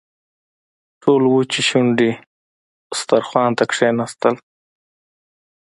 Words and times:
ټول 1.01 1.21
وچې 1.33 1.61
شونډې 1.69 2.11
دسترخوان 2.89 3.51
ته 3.57 3.63
کښېناستل. 3.71 4.35